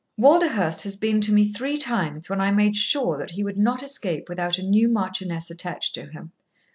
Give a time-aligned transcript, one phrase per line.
[0.19, 3.83] "Walderhurst has been to me three times when I made sure that he would not
[3.83, 6.31] escape without a new marchioness attached to him.